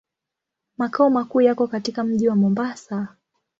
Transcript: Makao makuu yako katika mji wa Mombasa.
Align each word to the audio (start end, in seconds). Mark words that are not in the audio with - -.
Makao 0.77 1.09
makuu 1.09 1.41
yako 1.41 1.67
katika 1.67 2.03
mji 2.03 2.27
wa 2.29 2.35
Mombasa. 2.35 3.07